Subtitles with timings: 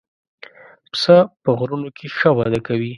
[0.91, 2.89] پسه په غرونو کې ښه وده کوي.